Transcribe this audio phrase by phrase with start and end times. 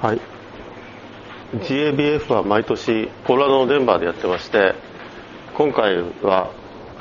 [0.00, 0.20] はい。
[1.54, 4.74] GABF は毎年コロラドのデンバーでやってまして
[5.54, 6.50] 今回は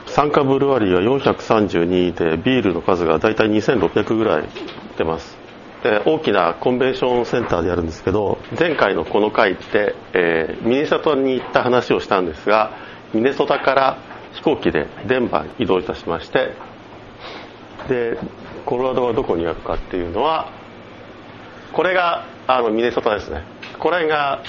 [0.08, 4.50] 参加ブルワリーは432でビールの数が大体2600ぐらい
[4.98, 5.36] 出ます。
[5.84, 12.72] で大きなコンベンションセンターでやるんですけど前回のこの回って、えー、ミネソタに行った話をしたんですが
[13.14, 13.98] ミネソタから
[14.34, 16.54] 飛行機でデンバーに移動いたしまして
[17.88, 18.18] で
[18.66, 20.52] コロラドはどこにあるかっていうのは
[21.72, 23.44] これがあのミネソタですね。
[23.80, 24.44] これが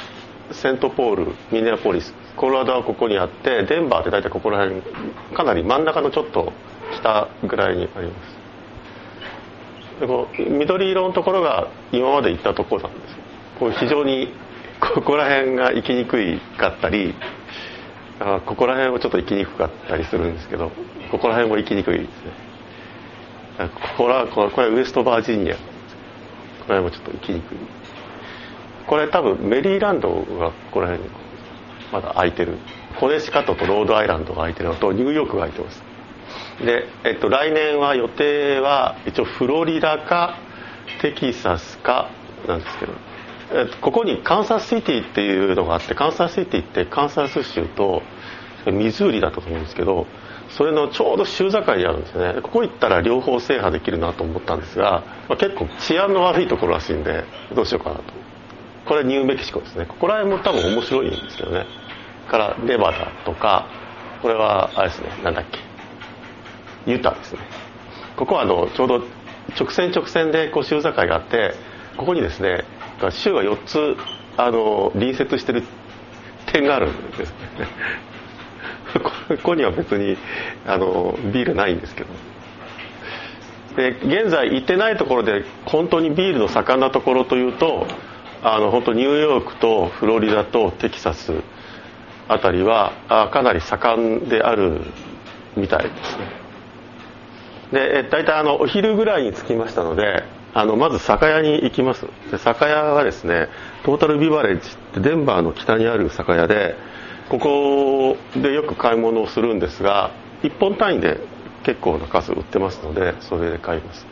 [0.53, 2.15] セントポールミネアポリス。
[2.37, 4.83] コロラドはここにあってデンバーって大体ここら辺
[5.35, 6.53] かなり真ん中のちょっと
[7.01, 8.15] 北ぐらいにありま
[9.97, 10.01] す。
[10.01, 13.17] でこう緑色のところが今まで行ったところなんです。
[13.59, 14.33] こう非常に
[14.79, 17.15] ここら辺が行きにくいかったり
[18.21, 20.71] あここら辺もちょっと行きにくかったりするんですけど
[21.11, 22.11] ここら辺も行きにくいですね。
[23.59, 25.55] ここらこれこれウエストバージニア。
[25.55, 25.61] こ
[26.67, 27.59] こら辺もちょっと行きにくい。
[28.87, 31.09] これ多分メリーランドがここら辺
[31.93, 32.59] まだ空いてる。
[32.99, 35.83] コネシカトとロードアイランドが空いてるのとニューヨークが空いてます。
[36.65, 40.39] で、えっと、来年は予定は一応フロリダか
[41.03, 42.11] テキサスか
[42.49, 42.93] なんですけど、
[43.53, 48.03] えっと、ここにカンサスシティっていうのがあってカンサスシティってカンサス州と
[48.67, 50.07] ミズーリだったと思うんですけど
[50.57, 52.41] それのちょうど州境にあるんですね。
[52.43, 58.26] ここ行ったら両方制覇できるなと思ったんですが、まあ、結構治安の悪いところらしいんでどうしようかなと。
[58.87, 59.87] これニューメキシコですね。
[59.87, 61.67] ここら辺も多分面白いんですけどね。
[62.29, 63.67] からネバダとか
[64.23, 65.59] これはあれですねなんだっけ。
[66.91, 67.41] ユタですね。
[68.17, 69.03] ここはあのちょうど
[69.59, 71.55] 直線直線でこう州境があって
[71.97, 72.65] ここにですね
[73.11, 73.97] 州が4つ
[74.37, 75.65] あの隣接してる
[76.53, 77.31] 点があるんです。
[77.31, 77.37] ね
[79.29, 80.17] ここには別に
[80.67, 82.09] あのビールないんですけど。
[83.77, 87.87] で現在行ってないところで本当にビールの盛んなところというと
[88.49, 91.33] あの本当ニューヨークとフロリダとテキサス
[92.29, 94.83] あたりはあかなり盛んである
[95.57, 98.03] みたいですね。
[98.03, 100.23] で大体あのお昼ぐらいに着きましたので
[100.55, 102.07] あのまず酒屋に行きます。
[102.31, 103.49] で酒屋はですね
[103.85, 106.77] トータルビバレッジってデンバーの北にある酒屋で
[107.29, 110.13] ここでよく買い物をするんですが
[110.45, 111.19] 1本単位で
[111.65, 114.07] 結構な数売ってますのでそれで買います。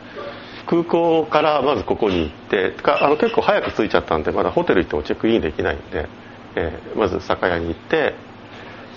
[0.65, 6.07] 空港からまずここに行ってあの結構早く着いちゃったんでまだホテル行ってもチェックインできないんで
[6.55, 8.15] えー、まず酒屋に行って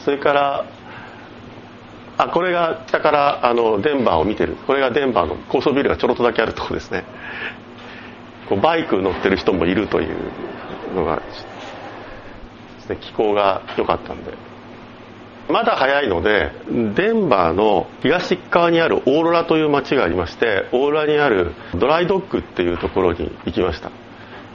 [0.04, 0.64] それから
[2.16, 4.56] あこれが北からあのデンバーを見てる。
[4.66, 7.04] これがデンバーの高層ビルがちょろっとだけあるとこですね。
[8.48, 10.16] こうバイク乗ってる人もいるという
[10.96, 11.22] のが、ね、
[13.00, 14.32] 気候が良かったんで。
[15.48, 16.52] まだ早いので
[16.94, 23.90] デンバーの東側にあるオーロラという街がありましてオーロラにあるドライドッグっていうところに行きました。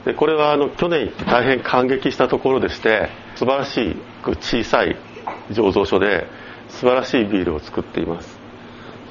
[0.04, 3.96] でこれはあの去年大変感激したところでして素晴らしい
[4.40, 4.96] 小さい
[5.50, 6.26] 醸造所で
[6.68, 8.38] 素晴らしいビールを作っています。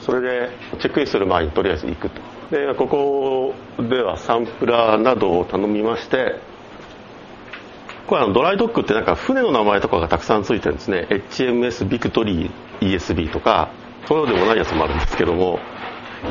[0.02, 2.22] それでチェックインする前にとりあえず行くと。
[2.52, 6.40] でここではサンプラーなどを頼みまして
[8.08, 11.08] これは Dry Dock ってなんか船の名前とかがたくさんついてるんですね。
[11.10, 13.72] HMS Victory ESB とか
[14.08, 15.60] そうでもないやつもあるんですけども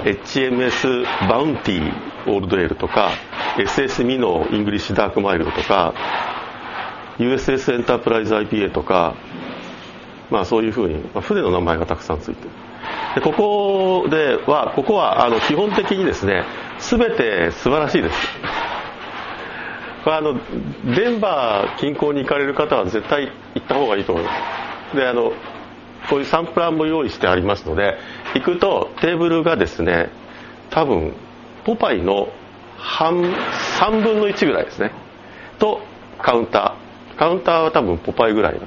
[0.04, 3.10] HMS バウンティーオールドエールとか
[3.56, 5.94] SS ミノイングリッシュダークマイルドとか
[7.18, 9.14] USS Enterprise IPA とか
[10.30, 12.50] まあそういうふうに、まあ、船の名前がたくさんついてる。
[13.14, 16.44] でここではここはあの基本的にですね
[16.78, 18.16] 全て素晴らしいです。
[20.04, 20.34] これあの
[20.96, 24.30] デンバー近郊に行かれる方は絶対行った方がいいと思いま
[24.92, 24.96] す。
[24.96, 25.32] であの
[26.10, 27.96] こういうサンプラーも用意してありますので
[28.34, 30.10] 行くとテーブルがですね
[30.70, 31.14] 多分
[31.64, 32.28] ポパイの
[32.76, 34.90] 半3分の1ぐらいですね。
[35.58, 35.80] と
[36.20, 37.16] カウンター。
[37.16, 38.60] カウンターは多分ポパイぐらい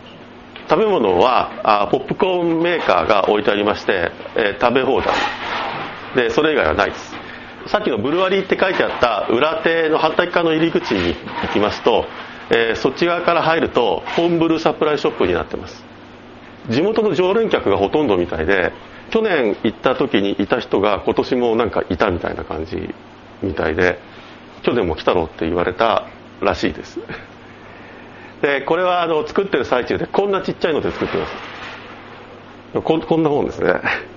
[0.69, 5.13] 食べ物はあポップコーンメーカーが置いてありまして、えー、食べ放題。
[6.15, 7.14] でそれ以外はないです。
[7.67, 12.05] さっきのブルワリーって書いてあった裏手の反対側の入り口に行きますと、
[12.51, 15.83] えー、そっち側から入るとホームブルーサプライショップになってます。
[16.69, 18.71] 地元の常連客がほとんどみたいで
[19.09, 22.93] 去年行った時にいた人が今年もなんかいたみたいな感じ
[23.41, 23.99] みたいで
[24.63, 26.07] 去年も来たろって言われた
[26.41, 26.99] らしいです。
[28.41, 31.33] でこれはあの作ってる最中でこんなちっちゃいので作ってます。
[32.73, 34.14] ここんな本ですね。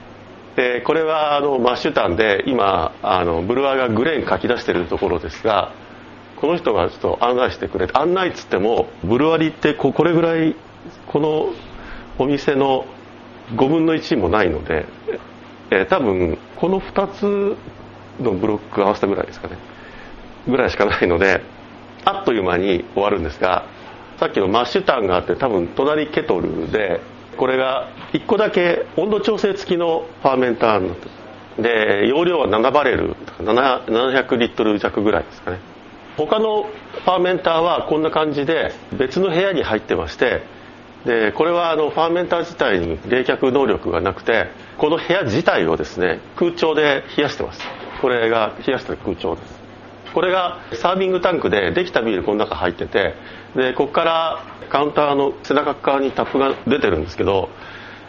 [0.59, 5.73] でこれはあのマッシュタンで今あのブルワーがグレーン書き出してるところですが
[6.41, 10.57] この人がちょっと案内してくれて案内っつってもブルワリってこれぐらい
[11.07, 11.53] この
[12.19, 12.87] お店の
[13.55, 14.87] 5分の1もないので、
[15.71, 17.57] えー、多分この2つ
[18.21, 19.57] のブロック合わせたぐらいですかね。
[20.49, 21.41] ぐらいしかないので
[22.05, 23.65] あっという間に終わるんですが
[24.19, 27.01] さっきのマッシュタンがあって多分隣ケトルで
[27.38, 31.19] これが1個だけ温度調整付きのファーメンターになって
[31.62, 35.58] で容量は7バレル700リットル弱ぐらいですかね。
[36.17, 40.43] 他のファーメンターはこんな感じで別の部屋に入ってまして
[41.05, 44.49] でこれはあのファーメンター自体に冷却能力がなくて
[44.79, 47.61] この部屋自体をですね空調で冷やしてます。
[48.00, 49.58] これが冷やした空調です。
[50.15, 53.15] これがサービングタンクでできたビールこの中入ってて
[53.55, 54.39] でここから
[54.71, 57.49] カウンターの背中側にタップが出てるんですけど、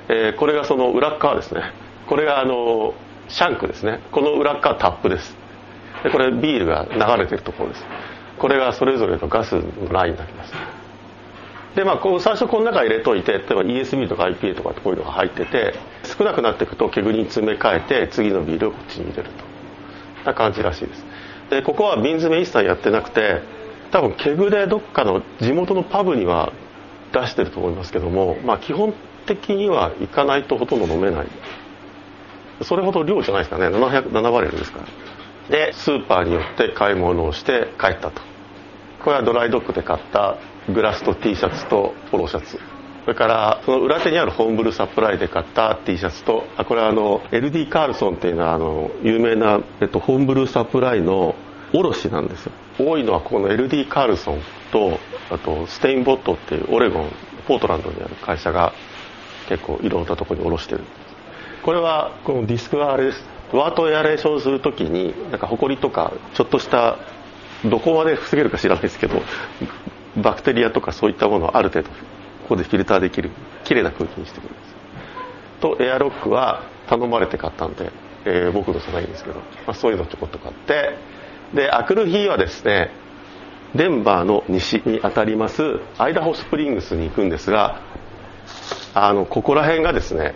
[0.09, 1.61] えー、これがその裏側ですね。
[2.07, 2.93] これがあの
[3.27, 4.01] シャンクですね。
[4.11, 5.35] この裏側タップです。
[6.03, 7.85] でこれビールが流れてるところです。
[8.39, 9.61] これがそれぞれのガスの
[9.91, 10.53] ラインになります。
[11.75, 19.49] でまあこう最初この中入れといて例えば ESB とか IPA とかこういうのが入ってて少なくなっていくと煙に詰め替えて次のビールをこっちに入れると。
[20.25, 21.05] な感じらしいです。
[21.49, 23.41] でここは瓶詰め一切やってなくて
[23.91, 26.53] 多分ケグでどっかの地元のパブには
[27.11, 28.93] 出してると思いますけども、まあ、基本
[29.25, 31.27] 的には行かないとほとんど飲めない。
[32.61, 33.67] それほど量じゃないですかね。
[33.67, 34.85] 707バレルですから。
[35.49, 38.21] でスーパーによって買い物をして帰ったと。
[39.03, 40.37] これは Dry Dock で買った
[40.71, 42.59] グラスと T シャツとポロシャツ。
[43.09, 51.33] それからその裏手にある homebrew supply で買った T シャツとあこれはあの LD カールソンっていうのはあの有名な、えっと、 homebrew supply の
[51.73, 52.51] 卸なんですよ。
[52.77, 54.41] 多いのはここの LD カールソン
[54.71, 54.99] と
[55.31, 57.09] あと Steinbart っていうオレゴン
[57.47, 58.73] ポートランドにある会社が
[59.47, 60.81] 結構いろんなところに卸してる。
[61.63, 63.25] これはこのディスクはあれです。
[63.53, 66.99] ワートエアレーションするときになんかホコリとかちょっとした
[67.65, 69.19] どこまで防げるか知らないですけど
[70.15, 71.89] バクテリアとかそういったものをある程度。
[72.49, 73.29] ここでフィルターできる
[73.63, 74.75] きれいな空気にしてくれるんです。
[75.61, 77.91] とエアロックは頼まれて買ったんで、
[78.25, 80.97] えー、僕のじゃないんですけど、まあ、そういうのちょこっと買って
[81.53, 82.89] であくる日はですね
[83.75, 85.61] デンバーの西にあたります
[85.99, 87.81] アイダホスプリングスに行くんですが
[88.95, 90.33] あのここら辺がですね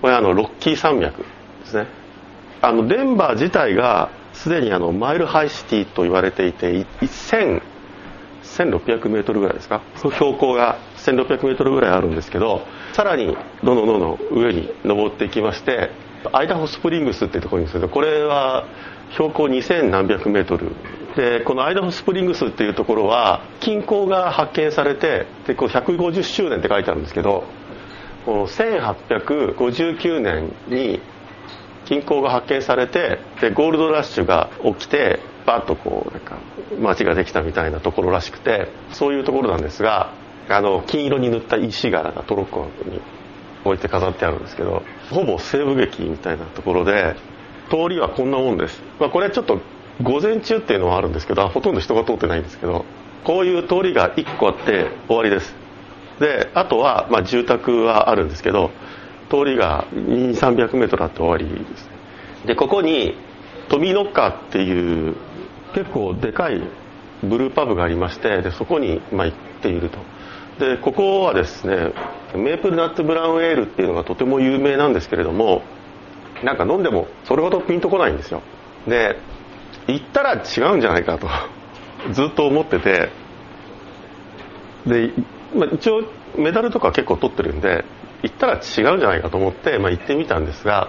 [0.00, 1.26] これあのロッキー山脈で
[1.66, 1.88] すね。
[2.62, 6.70] あのデンバー自体がすでにあの Mile High City と言われていて
[7.00, 7.62] 1000
[8.42, 9.80] 1600メートルぐらいですか？
[9.96, 10.78] 標高が
[11.10, 12.62] 1600メートルぐらいあるんですけど
[12.92, 15.90] さらにどんどんどんどん上に登っていきまして
[16.32, 18.66] アイダホスプリングスっていうところにするとこれは
[19.12, 20.74] 標高2000何百メートル。
[21.16, 27.44] でこのアイダホスプリングスっていうところは金鉱が発見されてでこう150周年って書いてあるんですけど
[28.24, 31.00] この1859年に
[31.86, 36.38] 金鉱が発見されてでゴールドラッシュが起きてバッとこうなんか
[36.78, 40.14] 街ができたみたいなところらしくてそういうところなんですが
[40.56, 43.00] あの金色に塗った石柄がトロッコに
[43.64, 47.14] 置いて飾ってあるんですけどほぼ西部劇みたいなところで
[47.70, 49.60] 通りはこんなもんです、まあ、これちょっと
[50.02, 52.84] 午前中っていうのはあるんですけどほとんど人が通ってないんですけど
[53.24, 55.54] こういう通りが1個あって終わりです。
[56.20, 58.70] であとは、まあ、住宅はあるんですけど
[59.30, 61.88] 通りが2300メートルあって終わりです。
[62.46, 63.14] でここに
[63.68, 65.16] トミーノッカーっていう
[65.74, 66.62] 結構でかい
[67.22, 69.98] ブルーパブがありましてでそこに、まあ、行っていると。
[70.60, 71.92] でここはですね
[72.34, 75.62] メープルナッツブラウンエールっていうのがとても有名なんですけれども
[76.44, 78.42] なんか飲んでもそれほどピンとこないんですよ。
[78.86, 79.16] で
[79.88, 81.28] 行ったら違うんじゃないかと
[82.12, 83.08] ずっと思ってて。
[84.86, 85.10] で、
[85.54, 86.04] まあ、一応
[86.36, 87.84] メダルとか結構取ってるんで
[88.22, 90.88] 行ったら違うんじゃないかと思って、まあ、行ってみたんですが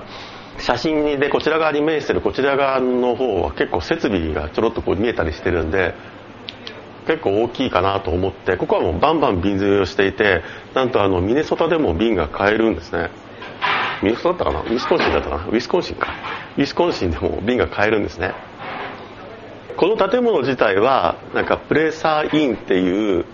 [0.60, 5.94] 写真でこちら側に面してるこちら側の方は結構設備がちょろっとこう見えたりしてるんで
[7.08, 10.44] 結構大きいかなと思ってここはもうバンバン瓶詰めをしていて
[10.74, 13.10] なんとあのミネソタでも瓶が買えるんですね。
[14.04, 14.72] ミネソタだったかな？
[14.72, 15.46] ウィスコンシンだったかな？
[15.46, 16.08] ウィスコンシンか。
[16.58, 18.34] ウィスコンシンでも瓶が買えるんですね。
[19.78, 23.26] この建物自体はなんかプレーサーインっていう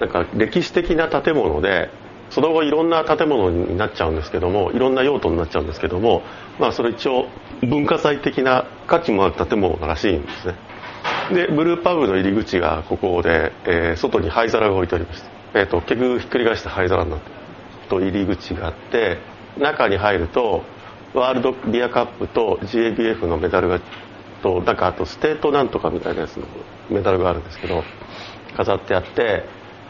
[0.00, 1.90] なんか歴史的な建物で
[2.30, 6.22] その後いろんな建物になっちゃうんですけどもいろんな用途になっちゃうんですけども
[6.58, 7.28] まあそれ一応
[7.62, 10.54] 文化財的な価値もある建物らしいんですね。
[11.32, 17.36] でブルーパブの入り口がここで、えー、外に灰皿が置いてありました、えーと、結局ひっくり返して灰皿になって
[17.88, 19.18] と入り口があって
[19.58, 20.62] 中に入ると
[21.14, 23.80] World Beer Cup と GABF のメダルが
[24.42, 26.46] となんかあとステートなんとかみたいなやつの
[26.90, 27.82] メダルがあるんですけど
[28.56, 29.44] 飾ってあって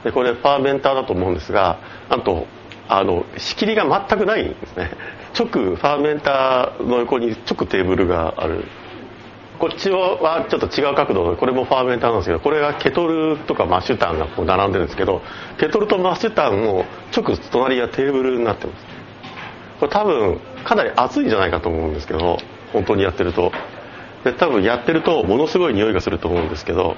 [0.04, 2.46] でこれ fermenter だと思うんですがなんと
[2.88, 4.92] あの仕切りが全くないんですね。
[5.36, 8.64] 直 fermenter の横に直テーブルがある。
[9.58, 15.22] こっちはちょっと違う角度でこれも fermenter なんですけどこれがケトルとか mash tun がこう並んでるんですけど
[15.58, 16.84] ケトルとマッシュタンも
[17.16, 18.84] 直隣がテーブルになってます。
[19.80, 22.38] これ多分かなり熱いんじゃないかと思うんですけど
[22.72, 23.52] 本当にやってると。
[24.24, 26.96] で多分やってるとものすごい匂いがすると思うんですけど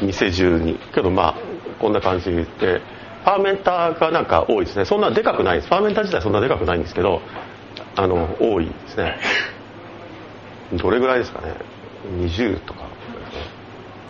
[0.00, 0.78] 店中に。
[0.94, 1.34] けどまあ
[1.80, 2.80] こんな感じで。
[3.24, 4.84] パーメンターがなんか多いですね。
[4.84, 5.68] そんなでかくないです。
[5.68, 7.20] パーメンター自体そんなでかくないんですけど
[7.94, 9.16] あの多いですね。
[10.72, 11.54] どれぐらいですかね
[12.18, 12.80] ？20とか。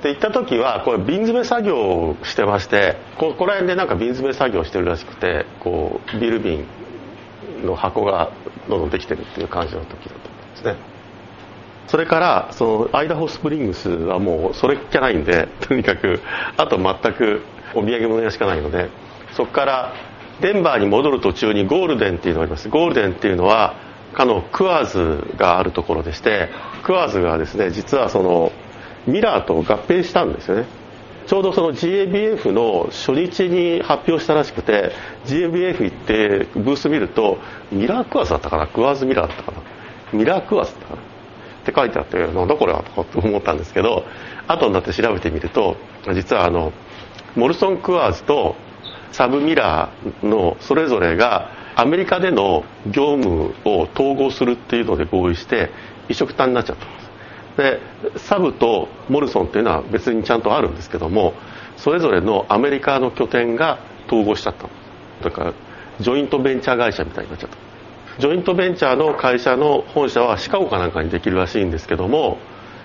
[0.02, 6.66] で行った時はこれ瓶詰め作業をしてましてここら辺でなんか瓶詰め作業してるらしくてこうビール瓶
[7.64, 8.32] の箱が
[8.68, 10.92] どんどんできてるっていう感じの時だったんですね。
[11.86, 16.20] それからそのアイダホスプリングスはもうそれっきゃないんで とにかく
[16.56, 17.42] あと全く
[17.74, 18.88] お土産物屋しかないので
[19.32, 19.92] そこから
[20.40, 22.68] デンバーに戻る途中にゴールデンっていうのがあります。
[22.68, 23.74] ゴールデンっていうのは
[24.14, 26.50] かのクワーズがあるところでして
[26.84, 28.52] クワーズがですね実はその
[29.06, 30.66] ミラーと合併したんですよね。
[31.26, 34.92] ちょうどその GABF の初日に発表したらしくて
[35.24, 37.38] GABF 行ってブース見ると
[37.70, 38.66] ミラークワーズだったかな？
[38.66, 39.58] クワーズミラーだったかな？
[40.12, 41.02] ミラークワーズだったかな？
[41.02, 44.04] って書いてあってなんだこれはとか思ったんですけど
[44.48, 45.76] 後になって調べてみると
[46.12, 46.72] 実はあの
[47.36, 48.56] モルソン・クワーズと
[49.12, 55.70] SABミラーのそれぞれがアメリカでの業務を統合するっていうので合意して
[56.08, 57.12] 一緒くたになっちゃったんです。
[58.14, 61.34] でサブとモルソンっていうのは別にちゃんとあるんですけども
[61.76, 64.68] それぞれのアメリカの拠点が統合しちゃった
[65.22, 65.54] だから
[66.00, 67.56] ジョイントベンチャー会社みたいになっちゃった。
[68.18, 72.38] ジョイントベンチャーの会社の本社はシカゴかなんかにできるらしいんですけども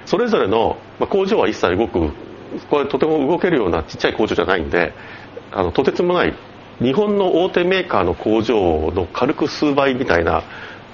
[0.06, 2.12] それぞれの、まあ、工場は一切動く。
[2.70, 4.94] これとても動けるようなちっちゃい工場じゃないんで
[5.52, 6.34] あのとてつもない
[6.80, 10.44] 日本の大手メーカーの工場の軽く数倍みたいな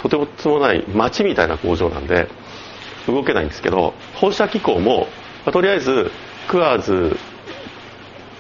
[0.02, 2.28] とてもつもない町みたいな工場なんで
[3.08, 5.08] 動けないんですけど本社機構も、
[5.46, 6.12] まあ、とりあえず
[6.50, 7.18] クワーズ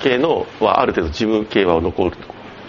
[0.01, 2.17] 系のはある程度事務系は残る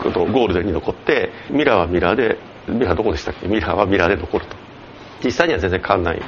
[0.03, 2.39] ゴールデンに残ってミラーはミラーで
[2.69, 3.47] ミラーどこでしたっけ？
[3.47, 4.57] ミラーはミラーで残ると。
[5.23, 6.23] 実際には全然変わんない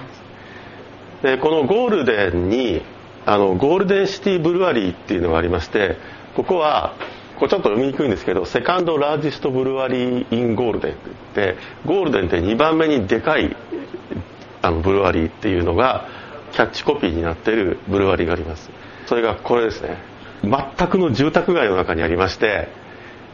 [1.22, 2.82] でこのゴールデンに
[3.24, 5.96] あの Golden City Brewery っていうのがありまして
[6.34, 6.94] ここは
[7.36, 11.00] これちょっと読みにくいんですけど Second Largest Brewery in Golden って
[11.34, 13.54] 言ってゴールデンって2番目にでかい
[14.62, 16.08] あのブルワリーっていうのが
[16.52, 18.70] キャッチコピーになってるブルワリーがあります。
[19.06, 19.98] それがこれですね。
[20.42, 22.68] 全くの住宅街の中にありまして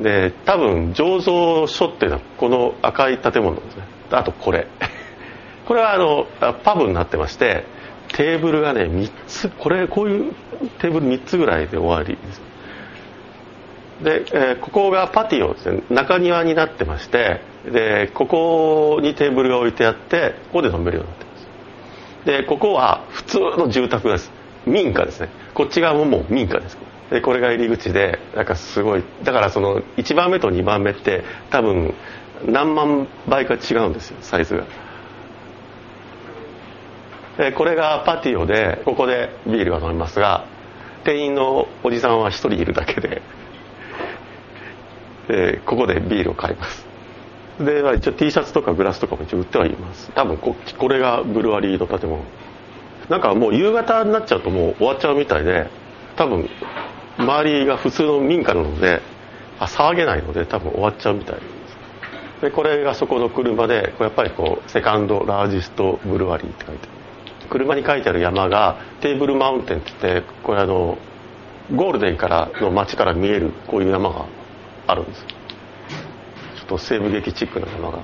[0.00, 3.84] で多分醸造所っていうのはこの赤い建物ですね。
[4.10, 4.66] あとこれ。
[5.66, 6.26] これはあの
[6.64, 7.64] パブになってまして
[8.08, 10.34] テーブルがね3つこれこういう
[10.80, 12.51] テーブル3つぐらいで終わりです。
[14.02, 15.82] で、えー、ここがパティオですね。
[15.90, 17.40] 中庭になってまして
[17.70, 22.26] でここにテーブルが置いてあってここで飲めるようになってます。
[22.26, 24.30] でここは普通の住宅です。
[24.66, 25.28] 民家ですね。
[25.54, 26.76] こっち側ももう民家です。
[27.10, 31.94] でこれが入り口でなんかすごいだからその1番目と2番目って多分
[32.46, 34.64] 何万倍か違うんですよサイズが。
[37.38, 40.46] でこれがパティオでここでビールが飲めますが
[41.04, 43.22] 店員のおじさんは1人いるだけで
[45.28, 46.86] でここでビールを買います。
[47.58, 50.10] で、まあ、一応 T シャツとかグラスとかも一応売ってはいます。
[50.12, 52.22] 多分ここれがブルワリーの建物。
[53.08, 55.68] なんかもう夕方になっちゃうともう終わっちゃうみたいで
[56.16, 56.48] 多分
[57.18, 59.02] 周りが普通の民家なので
[59.58, 62.40] あ騒げないので多分終わっちゃうみたいです。
[62.42, 67.48] でこれがそこの車でこれやっぱりこうセカンドラージストブルワリーって書いてある。
[67.50, 70.96] 車に書いてある山がテーブルマウンテンって言ってこれあの
[71.74, 74.26] ゴールデンからの街から見えるこういう山が
[74.86, 75.24] あるんです。
[75.26, 77.98] ちょっと西部劇チックな山が。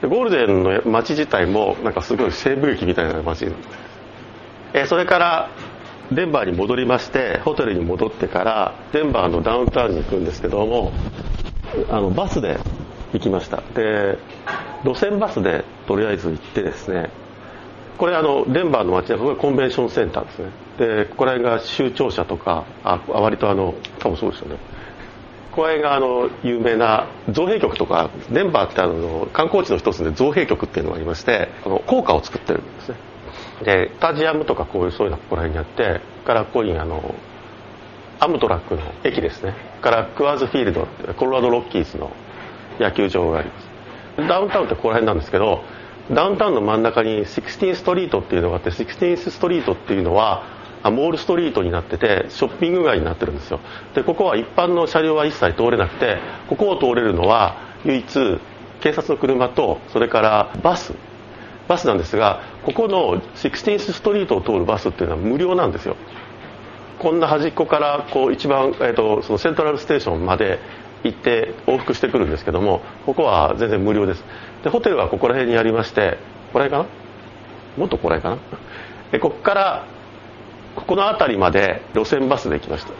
[0.00, 3.46] でゴールデンの街自体もなんかすごい西部劇みたいな街
[4.74, 5.50] えそれから
[6.10, 10.92] デンバーに戻りましてホテルに戻ってからデンバーのダウンタウンに行くんですけども
[11.88, 12.58] あのバスで
[13.12, 13.62] 行きました。
[13.74, 14.18] で
[14.84, 17.10] 路線バスでとりあえず行ってですね
[17.98, 20.50] これあのデンバーの街はこれコンベンションセンターですね。
[20.78, 24.56] でここら辺が州庁舎とかあ割とあの多分そうですよね。
[25.54, 32.96] これがあの有名な造幣局とかデンバーってあの観光地の一つで造幣局っていうのがありましてこの効果を作ってるんですね。
[33.64, 37.14] でスタジアムとかこういうそういうのがここら辺にあってからここにあの
[38.18, 39.54] アムトラックの駅ですね。
[39.82, 42.10] からクワーズフィールドコロラドロッキーズの
[42.80, 44.28] 野球場があります。
[44.28, 45.62] ダウンタウンってここら辺なんですけど
[46.10, 50.44] ダウンタウンの真ん中に16ストリートっていうのがあって16ストリートっていうのは
[50.82, 53.60] あモールストリートになっててショッピング街になってるんですよ。
[53.94, 58.40] でここは一般の車両は一切通れなくてここを通れるのは唯一
[58.80, 60.94] 警察の車とそれからバス。
[61.68, 65.96] バスなんですがここの16ストリートを通るバスっていうのは無料なんですよ。
[66.98, 70.58] こんな端っこからこう一番、えーと、そのセントラルステーションまで
[71.04, 74.24] 行って往復してくるんですけどもここは全然無料です。
[74.64, 76.18] でホテルはここら辺にありまして
[76.52, 76.86] これかな？
[77.76, 78.38] もっとこれかな？
[79.12, 79.86] でここから
[80.76, 82.92] ここの辺りまで路線バスで行きました。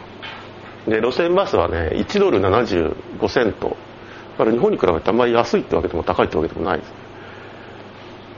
[0.90, 3.76] で路線バスはね1ドル75セント。
[4.38, 6.92] だから日本に比べてあんまり安いってわけでも高いってわけでもないです。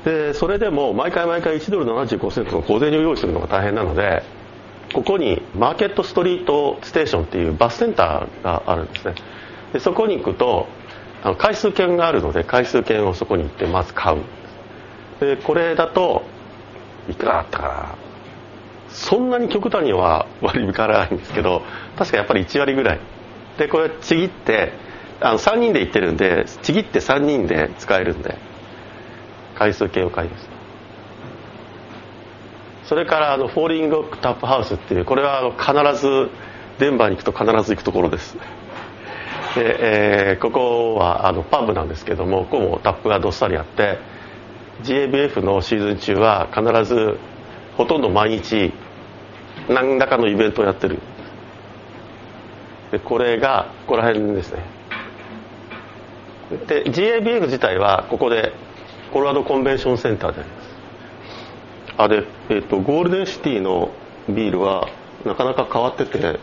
[0.05, 4.23] でそれでも毎回毎回1ドル75セントの小銭を用意するのが大変なので
[4.93, 9.15] ここにマーケットストリートステーションっていうバスセンターがあるんですね。
[9.73, 10.69] でそこに行くと
[11.23, 14.21] あの回数券があるので回数券をそこに行ってまず買う
[15.21, 16.23] でこれだと
[17.09, 18.04] いくらだったかな？
[18.95, 21.63] そんなに極端には割り引かないんですけど
[21.99, 23.01] 確かやっぱり1割ぐらい。
[23.59, 24.73] でこれちぎって
[25.21, 28.37] あの3人で行ってるんでちぎって3人で使えるんで
[29.55, 30.55] 回数券を買いました
[32.87, 36.31] それからあのフォーリングロックタップハウスっていうこれはあの必ず
[36.79, 38.37] デンバーに行くと必ず行くところです。
[39.55, 43.99] で、えー、ここはあのパブなんですけどもここもタップがどっさりあって
[44.83, 47.19] GABF のシーズン中は必ず
[47.77, 48.73] ほとんど毎日
[49.69, 50.99] 何らかのイベントをやってる。
[52.93, 54.63] でこれがここら辺ですね。
[56.67, 58.53] で GABF 自体はここで
[59.13, 60.75] コロラドコンベンションセンターであります。
[61.97, 63.91] あれ、えーと、ゴールデンシティの
[64.29, 64.89] ビールは
[65.25, 66.39] なかなか変わってて、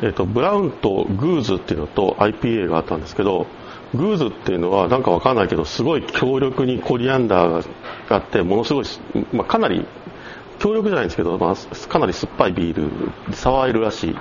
[0.00, 3.46] えーと、ブラウンとグーズっていうのと IPA があったんですけど
[3.94, 7.66] グーズっていうのはなんかわかんないけどすごい強力にコリアンダー
[8.08, 8.84] があってものすごい、
[9.32, 9.86] まあ、かなり
[10.58, 12.74] 強力じゃないんですけど、まあ、かなり酸っぱいビー
[13.28, 14.16] ルサワーエルらしい。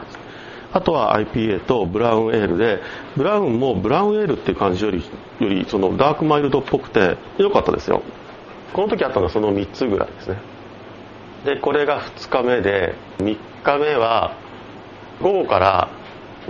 [0.74, 2.82] あとは IPA とブラウンエールで
[3.16, 5.04] ブラウンもブラウンエールっていう感じより
[5.40, 8.04] よりそのダークマイルドっぽくて良かったですよ。
[8.74, 10.38] この時あったのはその3つぐらいですね。
[11.46, 14.36] でこれが2日目で3日目は
[15.22, 15.90] 午後から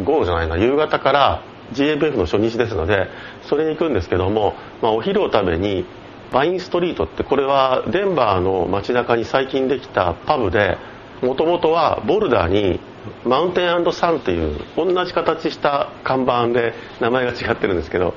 [0.03, 3.07] 午後じゃないな夕方から GABF の初日ですので
[3.43, 5.85] それに行くんですけども、まあ、お昼を食べに
[6.31, 10.77] バインストリートってこれはデンバーの街中に最近できたパブで
[11.21, 12.79] もともとはボルダーに
[13.23, 18.13] マウンテンサンっていう同じ形した看板で名前が違ってるんですけど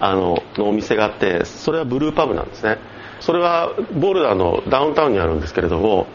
[0.00, 2.78] あののお店があってそれはブルーパブなんですね。
[3.20, 6.06] それはボルダーのダウンタウンにあるんですけれども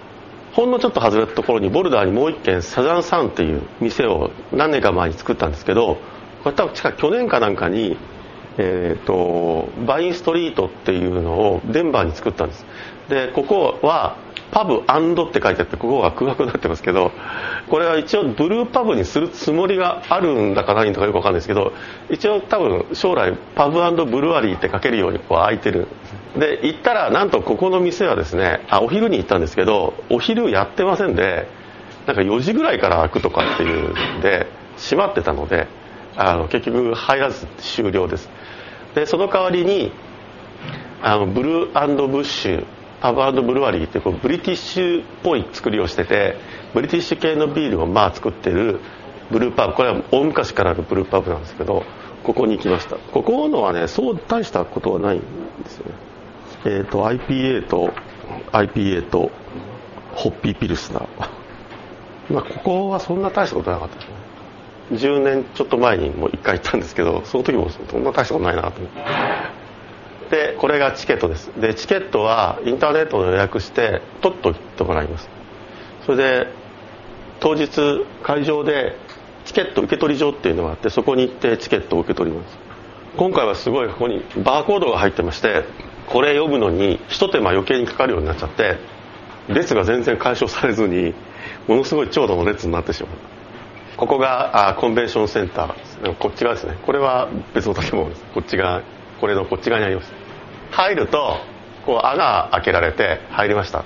[0.53, 5.97] ほんのちょっと外れたところにボルダーにもう一軒サザンサンっていう店を何年か前に作ったんですけど
[6.43, 7.97] これ多分近く去年かなんかに、
[8.57, 12.65] えーと、バインストリートっていうのをデンバーに作ったんです。
[13.09, 14.17] でここは
[14.51, 17.12] パブって書いてあってここが空白になってますけど
[17.69, 21.73] これは一応ブルーパブにするつもりがあるんだかないんだかよくわかんないですけど
[22.09, 25.88] 一応多分将来パブブルワリーって書けるようにこう開いてる。
[26.38, 31.47] で行ったらなんとここの店はですねあお昼に行ったんですけどお昼やってませんで
[32.05, 35.67] なんか4時ぐらいから開くとかっていうんで閉まってたので
[36.21, 38.29] あの結局入らず終了です。
[38.93, 39.93] でその代わりに
[41.01, 42.65] あのブルーブッシュ
[42.99, 46.36] パブブルワリーってこうブリティッシュっぽい作りをしてて
[46.73, 48.82] ブリティッシュ系のビールをまあ作ってる
[49.32, 49.73] ブルーパブ。
[49.75, 51.86] これは大昔からあるブルーパブなんですけど
[52.25, 52.97] ここに行きました。
[52.97, 55.93] ここのはねそう大したことはないんですよね。
[56.65, 57.93] えっ、ー、と IPA と
[58.51, 59.32] IPA と
[60.15, 61.08] ホッピーピルスナー。
[62.29, 64.18] まあここはそんな大したことなかったですね。
[64.91, 69.60] 10年ちょっと前にもう1回行ったんですけど その時もそんな大したことないなと思って。
[70.30, 71.52] でこれがチケットです。
[71.60, 75.28] でチケットはインターネットで予約して取っといてもらいます。
[76.06, 76.47] それで
[77.39, 78.95] 当日会場で
[79.45, 82.58] チケット受け取り所っていうのがあってそこに行ってチケットを受け取ります。
[83.17, 85.63] 今回はすごいここにバーコードが入ってまして
[86.06, 88.78] これ読むのにひと手間余計にかかるようになっちゃって
[89.47, 91.15] 列が全然解消されずに
[91.67, 93.38] ものすごい長蛇の列になってしまう。
[93.99, 96.15] ここがあコンベンションセンター。
[96.15, 96.77] こっち側ですね。
[96.85, 98.23] これは別の建物です。
[98.33, 98.81] こっち側。
[99.19, 100.13] これのこっち側にあります。
[100.71, 101.35] 入ると
[101.85, 103.83] こう穴開けられて入りました。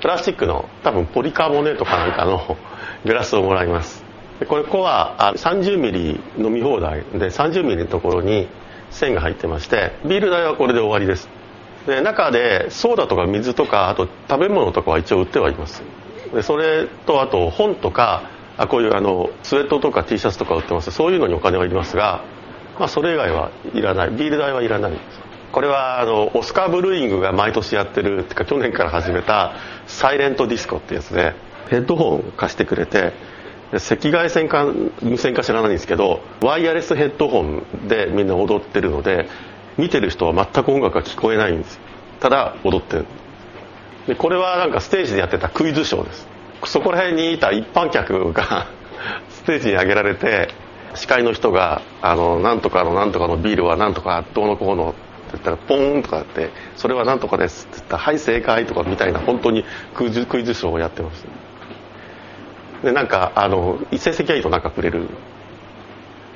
[0.00, 2.56] プラスチックの多分ポリカーボネートかなんかの
[3.04, 4.04] グラスをもらいます。
[4.38, 7.02] でこれここは30ミリ飲み放題。
[7.12, 8.46] で30ミリのところに
[8.90, 11.28] 線が入ってましてビール代はこれで終わりです。
[11.88, 15.82] で中でソーダとか水とかあと食べ物とかは一応売ってはいます。
[16.32, 20.90] でそれとあと本とかあこういうあのスウェットとか T シャツとか売ってます。
[20.90, 22.24] そういうのにお金はいりますが、
[22.78, 24.10] まあ、それ以外はいらない。
[24.10, 24.92] ビール代はいらない。
[25.52, 29.54] これはあのオスカー・ブルーイングが毎年やってるってか去年から始めた
[29.86, 31.34] サイレントディスコってやつで
[31.70, 33.14] ヘッドホン貸してくれて
[33.72, 34.66] 赤外線か
[35.02, 39.28] 無線か知らないんですけどワイヤレスヘッドホンでみんな踊ってるので
[39.78, 41.78] 見てる人は全く音楽が聞こえないんです。
[42.20, 43.06] ただ踊ってる。
[44.06, 46.37] でこれはなんかステージでやってたクイズショーです。
[46.64, 48.66] そこら辺にいた一般客が
[49.30, 50.48] ステージに上げられて
[50.94, 54.98] 司会の人があのなんとかのなんとかのビールはなんとかどうのこうのって
[55.32, 61.26] 言ったらポーンとかって「それは何とかです」って言ったら「はい正解」とかみたいな本当にクイズクイズショーをやってます
[62.82, 65.08] でなんかあの成績がいいとなんかくれる。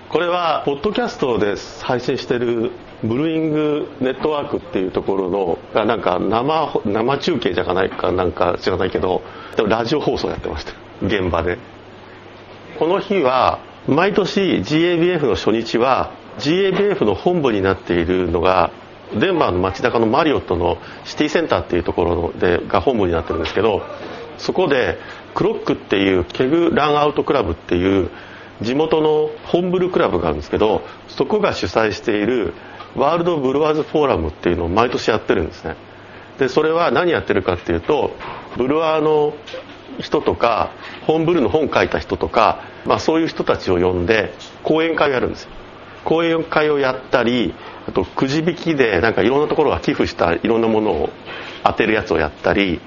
[0.09, 2.71] これはポッドキャストで配信してる
[3.05, 9.23] ブルーイングネットワークっていうところのがなんか生生中継じゃないかなんか知らないけど
[9.57, 10.73] でもラジオ放送やってました。
[11.05, 11.59] 現場で。
[12.79, 18.71] この日は毎年 GABF の初日は GABF の本部になっているのが
[19.15, 23.83] デンバーの街中のマリオットのシティセンターっていうところでが本部になってるんですけど
[24.39, 24.99] そこで
[25.35, 28.11] クロックっていうケグランアウトクラブっていう
[28.63, 32.55] 地元のホンブルクラブがあるんですけどそこが主催している
[32.97, 35.77] ワールドブルワーズフォーラムっていうのを毎年やってるんですね。
[36.39, 38.13] でそれは何やってるかっていうと
[38.57, 39.35] ブルワーの
[40.01, 40.71] 人とか
[41.07, 45.51] ホームブルーの本書いた人とか、まあ、そういう人たちを呼んで講演会をやるんですよ。
[46.05, 47.55] 講演会をやったり
[47.87, 51.11] あとくじ引きでなんかいろんなところが寄付したいろんなものを
[51.65, 52.81] 当てるやつをやったり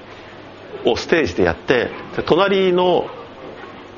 [0.84, 1.90] をステージでやって
[2.26, 3.08] 隣の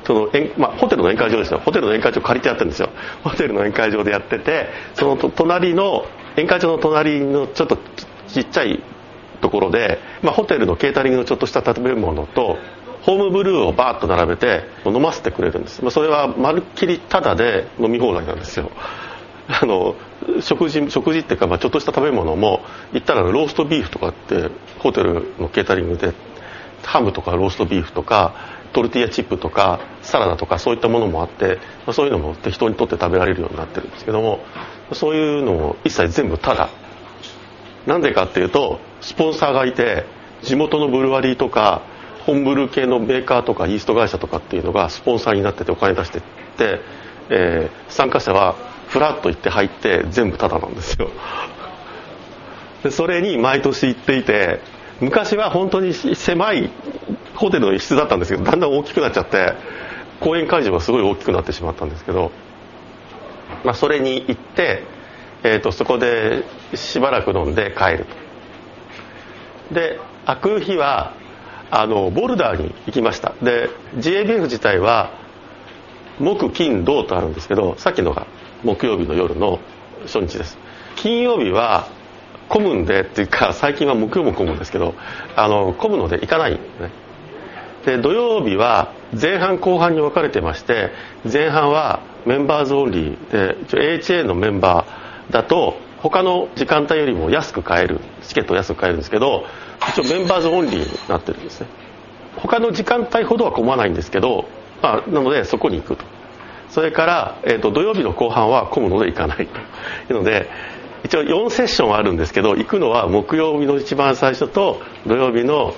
[0.09, 1.59] その、まあ、ホテルの宴会場ですよ。
[1.59, 2.89] ホテルの宴会場借りてやってるんですよ。
[3.23, 7.77] ホテルの宴会場でやっててその隣の宴会場の隣のちょっと
[8.27, 8.81] ちっちゃい
[9.39, 12.57] ところで、まあ、ホテルのケータリングのちょっとした食べ物と
[13.03, 18.71] ホームブルーをバーッと並べて飲ませてくれるんです、まあ、それはまるっきりタダで飲み放題なんですよ。
[19.47, 19.95] あの
[20.41, 22.61] 食事食事っていうか、まあ、ちょっとした食べ物も
[22.93, 26.13] 言ったらローストビーフとかってホテルのケータリングで
[26.83, 34.39] ハムとかローストビーフとかトルティーヤチップとかサラダとかそういったものもあって、まあ、そういうのも適当にとって食べられるようになってるんですけども
[34.93, 36.69] そういうのも一切全部タダ。
[37.85, 40.05] なんでかっていうとスポンサーがいて
[40.43, 41.81] 地元のブルワリーとか
[42.25, 46.21] 本ブル系のメーカーとかイースト会社とかっていうのがスポンサーになっててお金出してっ
[46.57, 46.81] て、
[47.29, 48.53] えー、参加者は
[48.87, 51.09] フラッと行って入って全部タダなんですよ。
[52.83, 54.61] でそれに毎年行っていて
[55.01, 56.69] 昔は本当に狭い
[57.39, 59.53] ホテルの一室だったんですけどだんだん大きくなっちゃって
[60.19, 62.31] 公演会場がすごい大きくなってしまったんですけど、
[63.63, 64.83] まあ、それに行って、
[65.43, 66.43] えーと、そこで
[66.75, 68.05] しばらく飲んで帰る
[69.69, 69.73] と。
[69.73, 71.13] で開く日は
[71.71, 73.33] あのボルダーに行きました。
[73.41, 75.11] で GABF 自体は
[76.19, 78.27] 木金土とあるんですけどさっきのが
[78.63, 79.59] 木曜日の夜の
[80.01, 80.57] 初日です。
[80.97, 81.87] 金曜日は
[82.49, 84.95] 混むんでっていうか最近は木曜も混むんですけど
[85.37, 87.08] あの混むので行かないんですね。
[87.85, 90.91] で土曜日は前半後半に分かれてまして
[91.31, 93.67] 前半はメンバーズオンリー。
[93.71, 99.45] で HA のメンバーだと他の時間帯よりも安く買えるチケットを安く買えるんですけど
[99.89, 101.67] 一応メンバーズオンリーになってるんですね。
[102.37, 104.45] 他の時間帯ほどは混まないんですけど、
[104.81, 106.05] まあ、なのでそこに行くと。
[106.69, 110.13] それから、えーと、土曜日の後半は混むので行かないと。
[110.13, 110.47] いうので
[111.03, 115.73] 一応4セッションあるんですけど行くのは木曜日の一番最初と土曜日の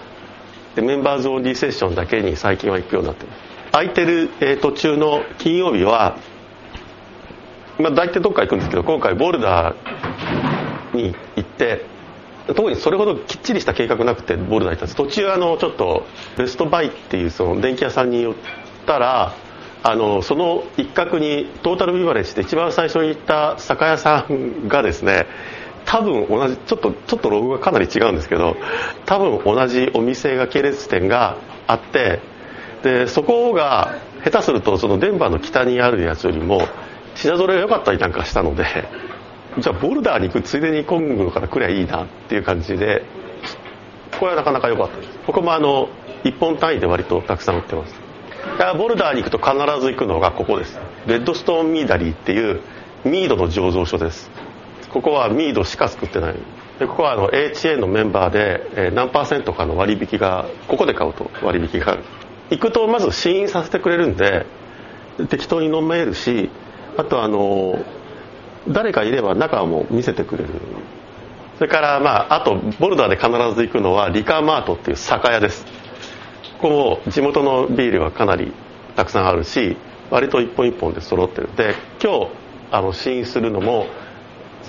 [0.75, 3.41] でメンバーズオンリーセッションだけに最近は行くようになってます。
[3.71, 6.17] 空いてる、えー、途中の金曜日は、
[7.79, 11.86] まあ、大体どっか行くんですけど今回ボルダーに行って
[12.47, 14.95] 特にそれほどきっちりした計画なくてボルダー行ったんです。
[14.95, 16.05] 途中あのちょっと
[16.38, 18.36] ベストバイっていうその電気屋さんに寄っ
[18.86, 19.34] たら
[19.84, 25.25] あのその一角にトータルビバレッジで一番最初に行った酒屋さんがですね
[25.85, 28.55] 多分同じちょっとちょっとロゴがかなり違うんですけど
[29.05, 32.19] 多分同じお店が系列店があって
[32.83, 36.61] でそこが下手するとそのデンバーの北にあるやつよりも
[37.15, 38.65] 品揃えが良かったりなんかしたので
[39.59, 43.03] じゃあボルダーに行くついでにコングから来りゃいいなっていう感じで
[44.19, 45.17] これはなかなか良かったです。
[45.25, 45.89] ここもあの
[46.23, 47.95] 1本単位で割とたくさん売ってます。
[48.77, 50.79] ボルダーに行くと必ず行くのがここです。
[51.07, 52.61] レッドストーンミーダリーっていう
[53.03, 54.29] ミードの醸造所です。
[54.91, 56.36] ここはミードしか作ってない。
[56.80, 62.04] でここはあの HA のメンバーで、えー、何パーセントかの割引がここで買うと割引がある。
[62.49, 64.45] 行くとまず試飲させてくれるんで
[65.30, 66.49] 適当に飲めるし
[66.97, 67.86] あとあの
[68.67, 70.49] 誰かいれば中も見せてくれる。
[71.58, 75.65] それからまああとボルダーで必ず行くのはリカーマートっていう酒屋です。
[76.60, 78.51] ここも地元のビールはかなり
[78.95, 79.77] たくさんあるし
[80.10, 81.49] 割と一本一本で揃ってる。
[81.56, 82.27] で今日
[82.71, 83.86] あの試飲するのも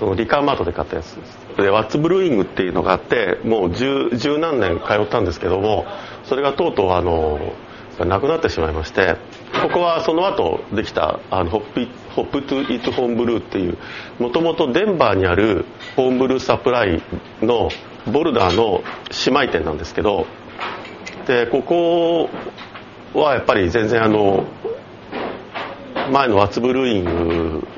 [0.03, 1.38] そのリカーマートで買ったやつです。
[1.59, 5.87] でワッツブルーイングっていうのがあってもう十十何年通ったんですけども
[6.25, 7.38] それがとうとうあの
[8.05, 9.15] なくなってしまいまして
[9.62, 13.79] ここはその後できたあのホップホップトゥイートホームブルーっていう
[14.19, 17.01] もともとデンバーにあるホームブルーサプライ
[17.41, 17.69] の
[18.12, 18.83] ボルダーの
[19.25, 20.27] 姉妹店なんですけど
[21.29, 22.29] でここ
[23.15, 24.47] はやっぱり全然あの
[26.11, 27.69] 前のワッツブルーイング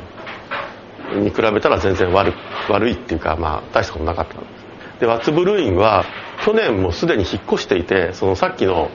[1.13, 2.33] に比べたら全然悪
[2.69, 4.35] 悪いっていうか、まあ、大したことなかった。
[4.35, 6.05] んですでワッツブルーインは
[6.45, 8.91] 去年もすでに引っ越していてそのさっきの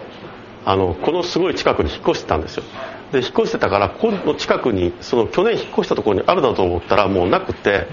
[0.65, 2.63] あのこのすごい近くに引っ越してたんですよ。
[3.11, 7.87] で引っ越してたからこの近くにその去年引っ越したところにあるだと思ったらもうなくて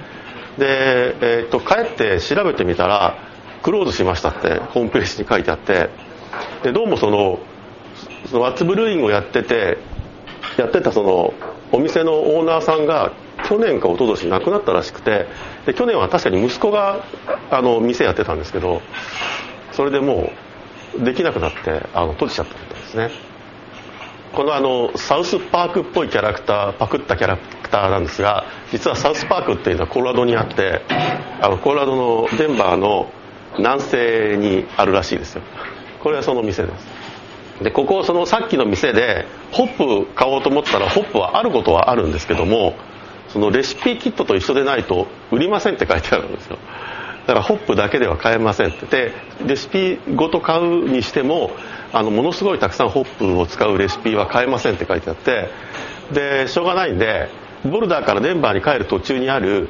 [0.59, 3.17] で、えー、と帰って調べてみたら
[3.63, 5.89] クローズしましたってホームページに書いてあって
[6.63, 7.39] でどうもその
[8.27, 9.79] そのワッツブルーイングをやってて
[10.59, 11.35] やってたその
[11.73, 13.13] お店のオーナーさんが
[13.49, 15.27] 去年か一昨年亡くなったらしくて
[15.67, 17.05] で去年は確かに息子が
[17.51, 18.81] あの店やってたんですけど
[19.73, 20.33] それでも
[20.99, 23.11] うできなくなってあの閉じちゃったみたいですね。
[24.35, 30.83] このあのサウスパークっぽいキャラクターパクったキャラクターなんですが実はサウスパークっていうのはコロラドにあって
[31.41, 33.11] あのコロラドのデンバーの
[33.57, 35.43] 南西にあるらしいですよ。
[36.03, 37.06] これはその店です。
[37.63, 42.75] でここそのさっきの店でホップ買おうと思ったらホップはあることはあるんですけども
[43.29, 46.59] そのレシピキットと一緒でないと売りませんって書いてあるんですよ。
[47.27, 48.87] だからホップだけでは買えませんって。
[48.87, 49.13] で
[49.47, 51.51] レシピごと買うにしても
[51.93, 55.49] あのものすごいたくさんホップを使うレシピは買えませんって書いてあって
[56.13, 57.29] でしょうがないんで
[57.65, 59.69] ボルダーからデンバーに帰る途中にある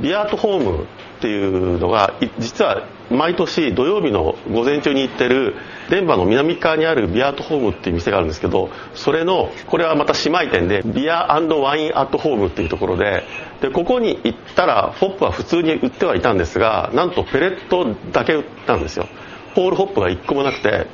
[0.00, 0.86] ビアートホームっ
[1.20, 5.54] ていうのが実は毎年土曜日の午前中に行ってる
[5.90, 13.24] デンバーの南側にあるビアートホームっていう店があるんですけどそれのこれはまた姉妹店でビアワインアットホームっていうところで
[13.60, 19.06] でここに行ったらホップは普通に売ってはいたんですがなんとペレットだけ売ったんですよ。
[19.54, 20.86] ホールホップが1個もなくて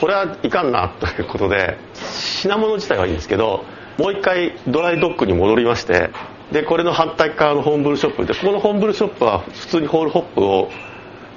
[0.00, 3.64] これはいかんなということで品物自体はいいんですけど
[3.98, 6.10] もう一回ドライドッグに戻りまして
[6.50, 10.70] でこれの反対側のホームブルーショップでここのホームブルーショップは普通にホールホップを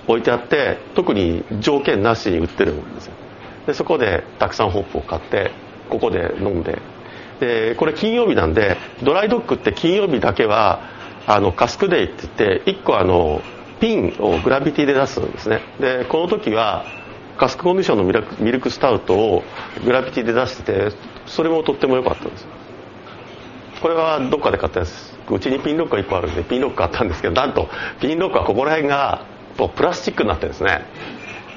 [0.09, 3.13] 置いてあって特に条件なしに売ってるんですよ。
[3.67, 5.51] でそこでたくさんホップを買って
[5.89, 6.79] ここで飲んで。
[7.39, 10.81] でこれ金曜日なんでドライドッグって金曜日だけは
[11.25, 13.41] あのカスクデイって言って1個あの
[13.79, 15.61] ピンをグラビティで出すんですね。
[15.79, 16.85] でこの時は
[17.37, 19.43] カスクコンディションのミルクミルクスタウトを
[19.85, 20.91] グラビティで出してて
[21.27, 22.45] それもとっても良かったんです
[23.81, 27.69] これはどっかで買ったやつうちにピンロックが1個あるんでピンロック買ったんですけどなんと
[28.01, 30.85] ピンロックはここら辺がプラスチックになってるんですね。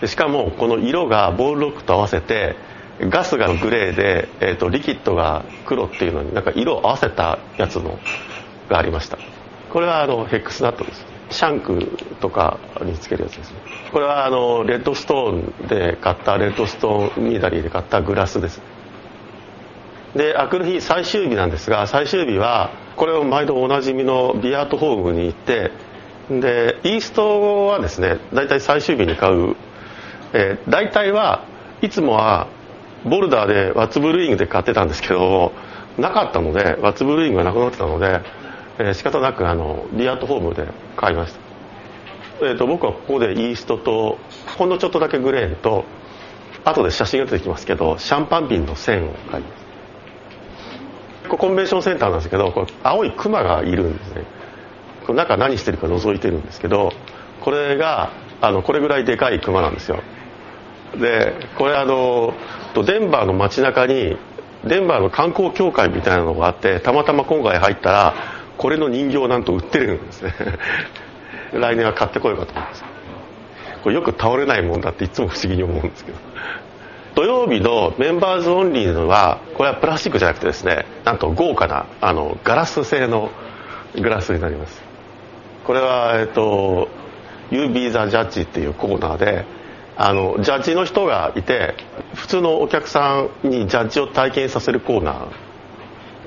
[0.00, 2.56] でしかもこの色がボールロックと合わせて
[3.00, 7.98] ガスがグレーで、えーと、リキッドが黒っていうのになんか色を合わせたやつの
[8.68, 9.18] がありました。
[9.70, 11.06] これはあのヘックスナットです。
[11.30, 13.56] シャンクとかにつけるやつですね。
[13.92, 18.60] これはあのレッドストーンで買ったレッドストーンミーダリーで買ったグラスです。
[20.14, 25.72] であくる日最終日なんですが最終日はこれを毎度おなじみのビアートホームに行って
[26.28, 29.56] でイーストはですね大体最終日に買う、
[30.32, 31.44] えー、大体は
[31.80, 32.48] いつもは
[33.04, 35.52] ボルダーでワッツブルーイングで買ってたんですけど
[35.98, 38.20] なかったのでワッツブルーイングがなくなってたので、
[38.78, 44.18] えー、仕方なくあのビアートホームで買いました、えーと、僕はここでイーストと
[44.56, 45.84] ほんのちょっとだけグレーと
[46.64, 49.62] 後で写真が出てきますけどシャンパン瓶の線を買います。
[51.28, 54.24] コンベンションセンターなんですけどこ青いクマがいるんですね。
[55.08, 56.92] 中何してるか覗いてるんですけど
[57.40, 58.10] これが
[58.40, 60.02] あのこれぐらいでかいクマなんですよ。
[61.00, 62.34] でこれあの
[62.74, 64.16] デンバーの街中に
[64.64, 68.14] デンバーの観光協会みたいなのがあってたまたま今回入ったら
[68.58, 70.34] これの人形なんと売ってるんですね。
[71.52, 72.84] 来年は買ってこようかと思います。
[73.82, 76.18] これよく倒れないもんだっていつも不思議に思うんですけど。
[77.14, 83.30] 土曜日のメンバーズオンリーのはこれはプラスチックじゃなくてですねなんと豪華なあのガラス製の
[83.94, 84.91] グラスになります。
[85.64, 86.88] これはえっと
[87.50, 89.44] 「You Be the Judge」っていうコーナーで
[89.96, 91.74] あのジャッジの人がいて
[92.14, 95.16] 普通のお客さんにジャッジを体験させるコーナー。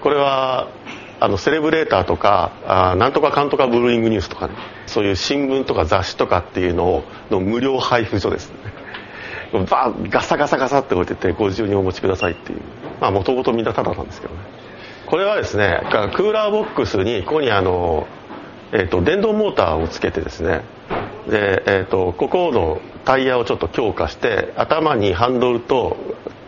[0.02, 0.68] これは
[1.20, 4.54] あのセレブレーターとかあなんとかかんとかブルーイングニュースとかね
[4.86, 8.52] そういう新聞とか雑誌とかっていうのをの無料配布所です。
[8.52, 8.76] ね
[9.54, 12.62] バーガサガサガサって置いててご自由にお持ちくださいっていう。
[13.00, 14.40] まあもともとみんなタダなんですけどね。
[15.06, 15.82] これはですね
[16.16, 18.08] クーラーボックスにここにあの、
[18.72, 20.62] えーと、電動モーターをつけてですね。
[21.30, 25.98] で、えーと、ここのタイヤをちょっと強化して頭にハンドルと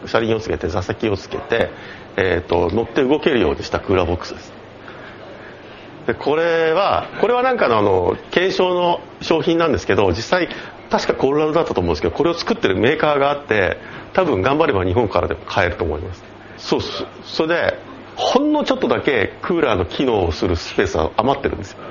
[0.06, 1.69] 車輪をつけて座席をつけて、
[2.15, 4.58] えーと乗って動けるようにしたクーラーボックスです。
[6.08, 10.47] でこれはこれはなんかのあの検証の商品なんですけど実際
[10.89, 13.77] 確かコロラドだったと思うんですけどこれを作ってるメーカーがあって
[14.13, 16.23] 多分頑張れば日本からでも買えると思います。
[16.58, 16.80] そう
[17.23, 17.80] それで
[18.17, 21.77] ほんのちょっとだけクーラーの機能をするスペースは余ってるんですよ。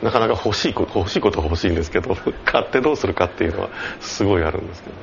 [0.00, 4.96] なかなか欲しいこと欲しいことは欲しいんですけど 買ってどうするかっていうのはすごいあるんですけど。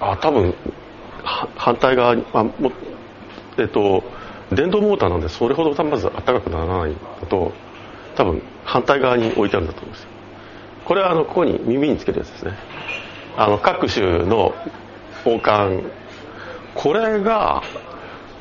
[0.00, 0.54] あ多分
[1.56, 2.52] 反対側に、あも
[3.58, 4.04] えっと、
[4.52, 6.96] 電動モーターなんでそれほどまず暖かくならないの
[7.28, 7.52] と
[8.14, 10.08] 多分反対側に置いてあるんだと思うんですよ。
[10.84, 12.52] これはあのここに耳につけるやつですね。
[13.38, 14.52] あの各種の
[15.24, 15.84] 王冠。
[16.74, 17.62] これが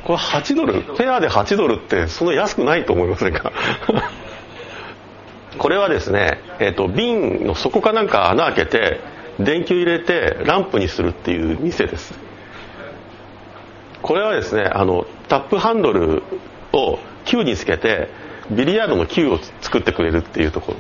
[0.04, 3.52] これ8ドルペアで8ドルってそんな安くないと思いませんか？
[5.58, 9.00] これはですね、えーと、瓶の底かなんか穴開けて
[9.40, 12.18] 電球入れてランプにするっていう店です。
[14.02, 16.24] これはですねあのタップハンドル
[16.74, 18.10] を球につけて
[18.50, 20.80] ビリヤードの球を作ってくれるっていうところ。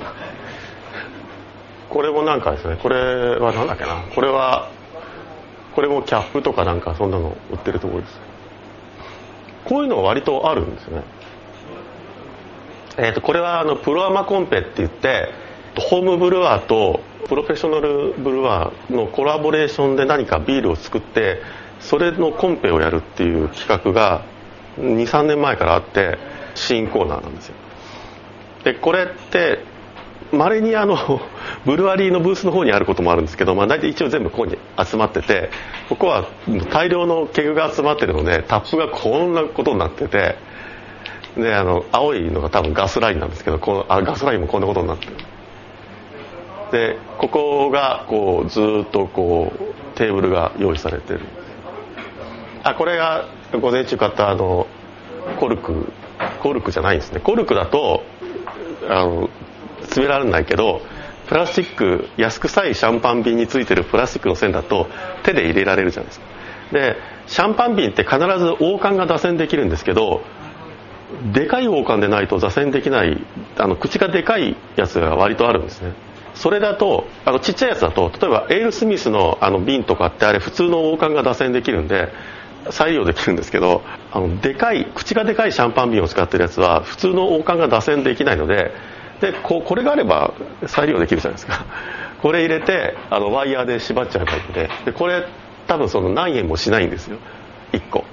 [1.97, 4.69] これもなんかですねこれは何だっけなこれは
[5.73, 8.19] これもキャップとかなんかそんなの売ってるところです。
[9.65, 11.01] こういうのは割とあるんですね。
[12.97, 15.29] えー、とこれはあのプロアマコンペって言って
[15.89, 21.41] ホームブルワーとプロフェッショナルブルワーのコラボレーションで何かビールを作って
[21.79, 24.23] それのコンペをやるっていう企画が
[24.77, 26.19] 23年前からあって
[26.53, 27.55] 新コーナーなんですよ。
[28.65, 29.76] でこれって
[30.31, 30.97] まれにあの
[31.65, 35.49] brewery のブースの方にあることもあるんですけど、まあ、大体一応全部ここに集まってて
[35.89, 36.25] ここは
[36.71, 40.35] 大量の keg が集まってるのでタップがこんなことになってて
[41.37, 45.13] であの青いのが多分 gas line なんですけどこのあ gas line もこんなことになってる。
[46.71, 51.21] でここがこうずっとこうテーブルが用意されてる。
[52.63, 54.67] あこれが午前中買ったあの
[55.39, 55.91] コルク
[56.41, 57.19] コルクじゃないんですね。
[57.19, 58.03] コルクだと
[58.89, 59.29] あの
[59.88, 60.82] 詰められないけど
[61.28, 64.88] プラスチック安くさいシャンパン瓶についてるプラスチックの線だと
[65.23, 66.26] 手で入れられるじゃないですか。
[66.71, 66.95] で
[67.28, 70.21] シャンパン瓶って必ず王冠が打線できるんですけど
[71.34, 73.26] でかい王冠でないと座線できない
[73.58, 75.93] あの口がでかいやつが割とあるんですね。
[76.36, 82.10] それだとあのちっちゃいやつだと例えばエール・スミスのあの瓶とかってあれ普通の王冠が打線できるんで
[82.69, 88.71] 再利用できるんですけどあのでかい口がでかいシャンパン瓶を使ってるやつは普通の王冠が打線できないので
[89.21, 90.34] でここれがあれば
[90.67, 91.65] 再利用できるじゃないですか。
[92.21, 94.69] これ入れてあのワイヤーで縛っちゃえばいいんで。
[94.86, 95.25] でこれ
[95.67, 97.17] 多分その何円もしないんですよ。
[97.73, 98.06] 1個。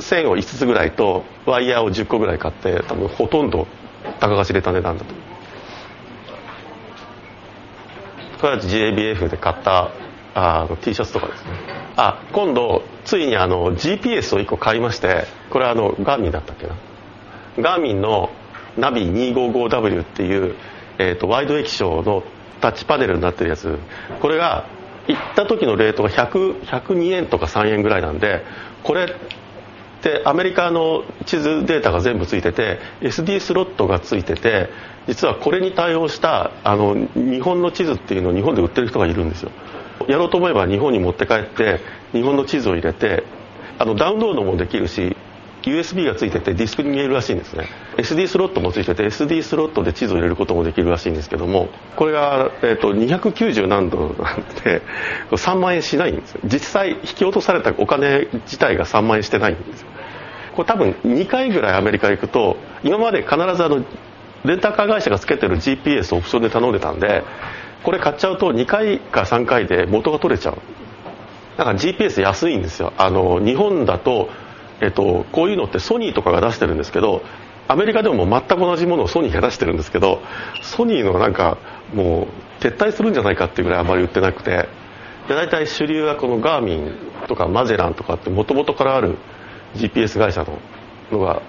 [0.00, 3.66] 線を5つぐらいとワイヤーを10個ぐらい買って多分ほとんど
[4.20, 5.14] 高が知れた値段だと。
[8.40, 9.90] これは GABF で買った
[10.34, 11.50] あの T シャツとかですね。
[11.96, 16.74] あ今度ついにあの GPS を1個買いましてこれはあのガーミンだったっけな。
[17.58, 18.30] ガーミンの
[18.76, 20.56] ナビ 255W っていう、
[20.98, 22.22] えーと、ワイド液晶の
[22.60, 23.78] タッチパネルになってるやつ。
[24.20, 24.66] これが
[25.08, 28.44] 行った時のレートが102円とか3円ぐらいなんで
[28.82, 29.08] これっ
[30.02, 34.68] てアメリカの地図データが全部ついてて SD スロットがついてて
[35.06, 39.50] 実はこれに対応したあの日本の地図っていうのを日本で売ってる人がいるんですよ。
[40.08, 41.80] やろうと思えば日本に持って帰って
[42.12, 43.24] 日本の地図を入れて
[43.78, 45.16] あのダウンロードもできるし
[45.70, 47.68] USB がついててディスクに見えるらしいんですね。
[47.96, 54.82] SD スロットもついてて SD スロットで地図を入れることもできるらしいんですけどもこれが、えーと、290何ドルなんで
[55.30, 59.84] 3万円しないんです実際引き落とされたお金自体が3万円してないんです
[60.56, 63.84] これ多分2回ぐらいアメリカ行くと今まで必ずあの
[64.44, 67.24] レンタカー会社がつけてる GPS オプションで頼んでたんで
[67.82, 70.58] これ買っちゃうと2回か3回で元が取れちゃう。
[71.58, 72.92] だから GPS 安いんですよ。
[72.96, 74.30] あの日本だと
[74.82, 77.22] えっと、こういうのってソニーとかが出してるんですけど
[77.68, 80.20] アメリカでも全く同じものをソニーが出してるんですけど
[80.60, 81.56] ソニーのなんか
[81.94, 82.26] も
[82.60, 84.68] う撤退するんじゃないかっていうぐらいあまり売ってなくて
[85.28, 86.92] で大体主流はこのガーミン
[87.28, 89.16] とかマゼランとかってもともとからある
[89.76, 90.58] GPS 会社の
[91.12, 91.42] のが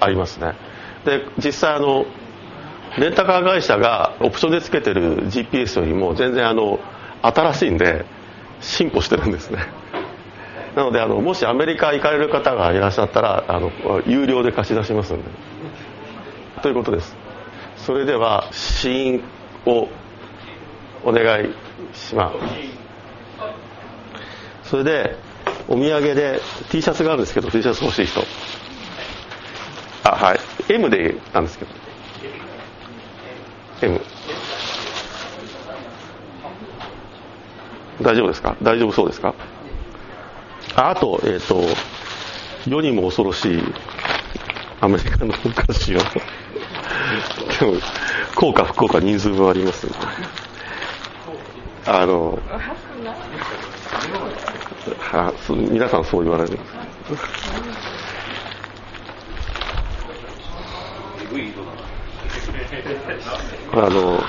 [0.00, 0.54] ありますね。
[1.06, 2.04] で実際あの
[2.98, 6.78] レンタカー会社がオプションでつけてる GPS よりも全然あの
[7.22, 8.04] 新しいんで
[8.60, 9.58] 進歩してるんですね。
[10.76, 13.72] なのであのもしアメリカ行かれる方がいらっしゃったらあの
[14.06, 15.24] 有料で貸し出しますんで。
[16.62, 17.16] ということです。
[17.78, 19.22] それでは試飲
[19.64, 19.88] を
[21.02, 21.48] お願い
[21.94, 22.32] しま
[24.64, 24.68] す。
[24.70, 25.16] それで
[25.66, 28.20] お土産で T シャツがあるんですけど T シャツ欲しい人。
[30.04, 30.40] あはい。
[30.68, 31.70] M でなんですけど。
[33.80, 34.00] M
[38.02, 38.56] 大丈夫ですか？
[38.62, 39.34] 大丈夫そうですか？
[40.76, 41.62] ああと、えっ、ー、と、
[42.68, 43.62] 世にも恐ろしい
[44.80, 45.98] アメリカのお菓子を、
[47.58, 47.80] でも、
[48.34, 49.88] 効果不効果人数分あります
[51.86, 52.38] あの、
[55.00, 55.32] は
[55.70, 56.58] 皆さんそう言われる。
[63.72, 64.20] あの、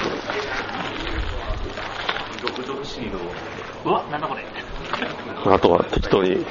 [3.84, 4.46] うわ、なんだこれ。
[5.46, 6.46] あとは適当に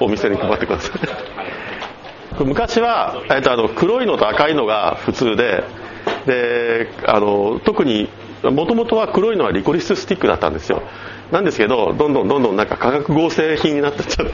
[0.00, 2.44] お店に配ってください。
[2.44, 5.64] 昔は、えっと、あの黒いのと赤いのが普通で
[6.26, 8.08] であの特に
[8.42, 10.82] もともとは黒いのはリコリススティックだったんですよ。
[11.30, 14.26] なんですけどどんどんどんどんなんか化学合成品になってっちゃっ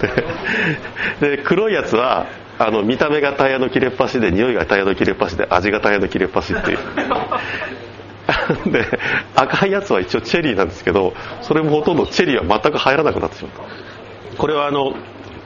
[1.20, 1.36] て。
[1.36, 2.26] で黒いやつは
[2.59, 6.78] あの見た目がタイヤの切れっ端で匂いがタイヤの切れっ端で味がタイヤの切れっ端っていう。
[8.71, 8.99] で
[9.35, 13.63] 赤いやつは一応チェリーなんですけどそれもほとんどチェリーは全く入らなくなってしまった。
[14.37, 14.95] これはあの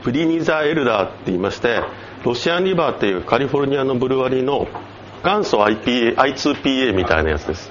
[0.03, 1.81] プリニザ・エルダーって言いまして
[2.25, 4.69] ロシアンリバーっていうカリフォルニアのブルワリーの
[5.25, 7.71] 元祖 IPA I2PA みたいなやつです。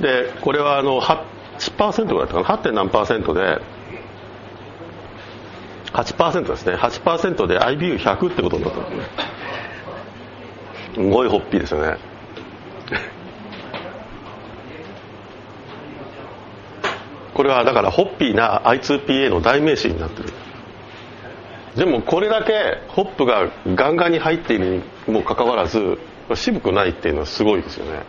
[0.00, 2.72] でこれはあの8%ぐらいだったかな？8.
[2.72, 3.60] 何パーセントで
[5.92, 6.74] 8%ですね。
[6.74, 8.78] 8%で IBU100 ってことになった。
[10.94, 12.11] すごいホッピーですよね。
[17.34, 20.30] これはだからホッピーな I2PA の代名詞になってる。
[21.76, 22.52] でもこれだけ
[22.88, 25.98] ホップがガンガンに入っているにもかかわらず
[26.34, 28.02] 渋くないっていうのはすごいですよね。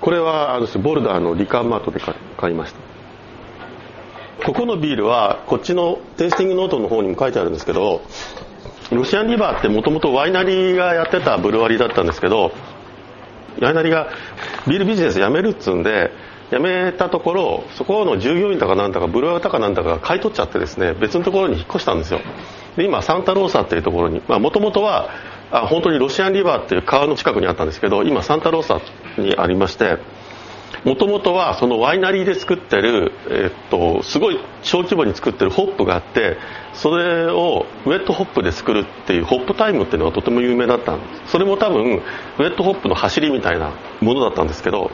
[0.00, 2.00] これはあのボルダーのリカーマートで
[2.36, 2.86] 買いました。
[4.44, 8.02] ここのビールはこっちのテイスティングノートの方にも書いてあるんですけど
[8.92, 12.52] ロシアンリバーってもともとワイナリーがやってたブルワリーだったんですけど
[13.60, 14.08] ワイナリーが
[14.68, 16.12] ビールビジネスやめるっつうんで
[16.50, 22.20] 辞めたところそこの従業員だかなんだかブルワーだかなんだかが買い取っちゃってですね別のところに引っ越したんですよ。
[22.76, 25.08] で今サンタローサっていうところにもともとは
[25.50, 28.80] あ本当にロシアンリバーっていう川の近くにあったんですけど今サンタローサ
[29.20, 29.98] にありまして
[30.84, 36.36] もともとはそのワイナリーで作ってる、えっと、すごい小規模に作ってるホップがあって
[36.74, 41.32] それを wet hop で作るっていう Hop Time っていうのがとても有名だったんです。
[41.32, 44.90] それも多分 wet hop の走りみたいなものだったんですけど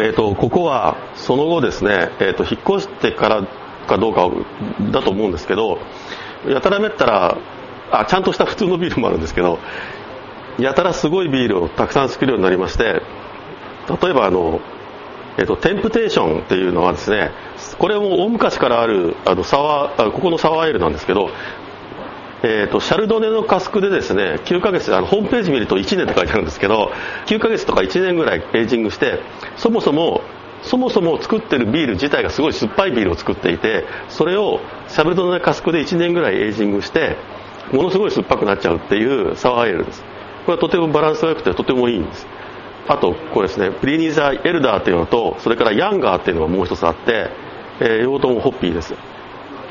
[0.00, 3.46] えーと、ここはその後ですね、えーと、引っ越してから
[3.88, 4.30] かどうか
[4.92, 5.78] だと思うんですけど
[6.46, 7.38] やたらめったら
[7.90, 9.58] あちゃんとした普通のビールもあるんですけど
[10.58, 13.02] やたらすごいビールをたくさん作るようになりまして
[14.02, 14.60] 例えばあの、
[15.38, 17.30] えーと、テンプテーションっていうのはですね
[17.78, 21.30] これも大昔からあるあのサワーここのサワーエールなんですけど
[22.42, 26.92] えーと、シャルドネのカスクでですね9ヶ月あのホームページ見ると1年って書いてあるんですけど
[27.26, 29.20] 9ヶ月とか1年ぐらいエイジングして
[29.56, 30.22] そもそも
[30.62, 37.16] そもそも作ってるビール自体がすごい酸っぱいビールを作っていてそれをシャルドネのカスクで1年ぐらいエイジングして
[37.72, 40.02] ものすごい酸っぱくなっちゃうっていう sour ale です。
[40.46, 42.26] これはとてもバランスが良くてとてもいいんです。
[42.86, 47.30] あとこれですね Pliny the Elder っていうのとそれから Younger っていうのがもう一つあって、
[47.80, 48.94] えー、両方ともホッピーです。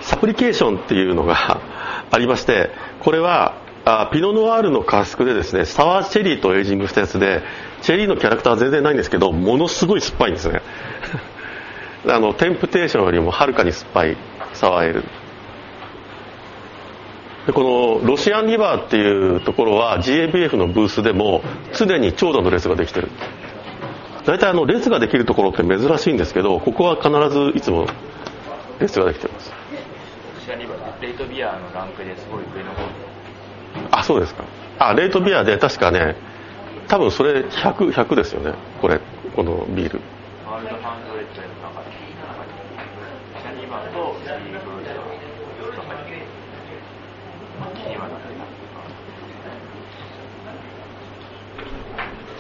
[0.02, 1.60] Supplication っていうのが
[2.12, 3.56] ありましてこれは
[3.86, 7.42] あピノノワールのカスクでですね sour cherry とエイジングしたやつで
[7.82, 10.62] チェリーのキャラクターは全然ないんですけどものすごい酸っぱいんですね。
[12.10, 14.18] あのテンプテーションよりもはるかに酸っぱい
[14.54, 15.04] サワーエール。
[17.48, 21.42] でこのロシアンリバーっていうところは GABF のブースでも
[21.74, 23.10] 常に長蛇の列ができてる。
[24.26, 27.88] 大体あの列ができるところって珍しいんですけどここは必ずいつも
[28.80, 29.54] 列ができてます。
[31.02, 32.82] レートビアのランクですごい上の方
[33.92, 34.44] あそうですか。
[34.80, 36.16] あレートビアで確かね
[36.88, 38.54] 多分それ 100, 100 100ですよね。
[38.82, 39.00] これ
[39.36, 40.02] このビール。
[40.50, 41.92] ワールドハンドレッドの中で
[43.42, 45.04] シャニバとシーブルーズは
[45.62, 46.12] ずっと入って
[47.76, 48.46] 気にはなってま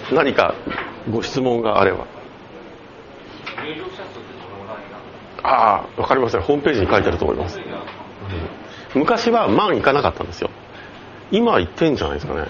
[0.07, 0.55] す何か
[1.11, 2.05] ご質問があれば。
[5.43, 6.41] ああ分かりません。
[6.41, 7.59] ホームページに書いてあると思います。
[8.95, 10.49] 昔は万いかなかったんですよ。
[11.31, 12.47] 今行ってんじゃないですかね。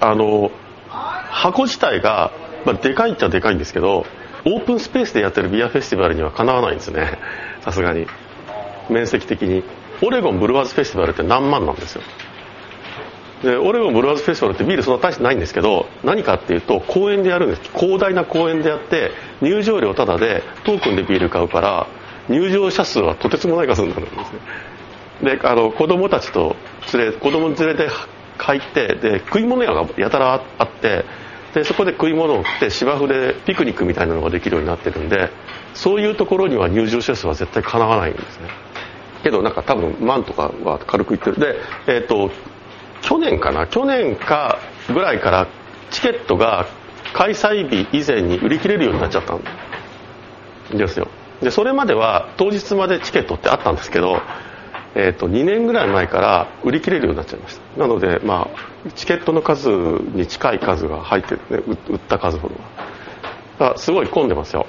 [0.00, 0.50] あの
[0.88, 2.30] 箱自体が、
[2.64, 4.06] まあ、でかいっちゃでかいんですけど
[4.44, 7.18] オープンスペースでやってるビアフェスティバルにはかなわないんですね。
[7.62, 8.06] さすがに。
[8.90, 9.64] 面積的に。
[10.02, 12.02] オレゴンブルワーズフェスティバルって何万なんですよ。
[13.42, 17.62] でオレゴンブルワーズフェスティバルってビールそんな大してないんですけど何かっていうと公園でやるんです。
[17.74, 21.86] 広大な公園でやって入場料タダでトークンでビール買うから
[22.28, 25.36] 入場者数はとてつもない数になるんですね。
[25.36, 26.56] であの子供たちと
[26.92, 27.88] 連れ子供連れて
[28.38, 31.04] 入ってで食い物屋がやたらあって
[31.54, 35.30] でそこで食い物を売って芝生でピクニックみたいなのができるようになってるんで
[35.72, 38.48] そういうところには入場者数は絶対かなわないんですね。
[39.22, 41.38] けどなんか多分万とかは軽く言ってる。
[41.38, 42.30] でえっ、ー、と
[43.02, 43.66] 去年かな？
[43.66, 44.58] 去年か
[44.88, 45.46] ぐらいから
[45.90, 46.66] チケットが
[47.12, 51.08] 開催日以前に売り切れるようになっちゃったんですよ。
[51.42, 54.20] でそれまでは当日までチケットってあったんですけど、
[54.94, 57.80] えー、と2年ぐらい前から売り切れるようになっちゃいました。
[57.80, 58.48] なので、ま
[58.86, 62.54] あ、チケットの数に近い数が入ってるね売った数ほど
[63.58, 63.78] は。
[63.78, 64.66] すごい混んでますよ。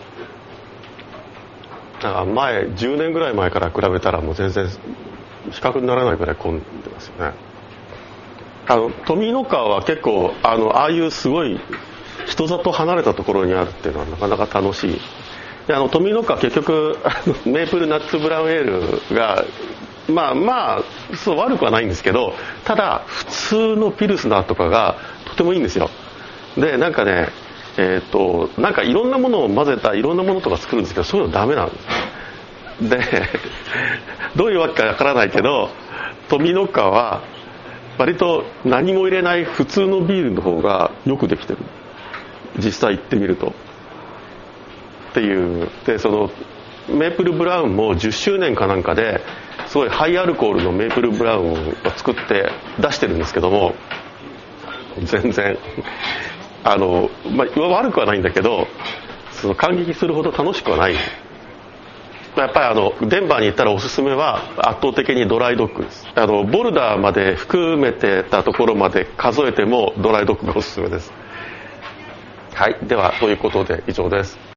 [2.02, 4.78] だから前10年ぐらい前から比べたらもう全然比
[5.62, 7.34] 較にならないぐらい混んでますよね。
[8.68, 11.60] あの富の川は結構あのああいうすごい
[12.28, 15.02] 人里離れたところにあるっていうのはなかなか楽しい
[15.68, 16.98] であの富の川結局
[17.46, 19.46] メープルナッツブラウンエールが
[20.08, 20.84] まあまあ
[21.16, 25.90] そう悪くはないんですけどただ普通のピルスナーとかがとてもいいんですよ。
[26.56, 27.30] でなんかね
[27.78, 33.00] えっ、となんかいろんなものを混ぜたいろんなものとか作るんですけどそういうのダメなんですで
[34.38, 35.70] どういうわけかわからないけど
[36.30, 37.22] 富の川は
[37.98, 41.60] 割と何も入れない普通のビールの方がよくできてる。
[42.58, 43.54] 実際行ってみると。
[45.16, 45.70] っていう。
[45.86, 46.30] でその
[46.90, 49.22] メープルブラウンも10周年かなんかで
[49.68, 51.56] すごいハイアルコールのメープルブラウンを
[51.98, 53.74] 作って出してるんですけども
[55.04, 55.58] 全然
[56.64, 58.68] あの、まあ、悪くはないんだけど
[59.32, 60.96] その感激するほど楽しくはない。
[62.38, 66.06] やっぱりあのデンバーに行ったらおすすめは圧倒的にドライドッグです。
[66.16, 71.14] あのボルダーまで含めてたところまで数えてもドライドッグがおすすめです。
[72.54, 72.78] はい。
[72.84, 74.46] ではということで以上です。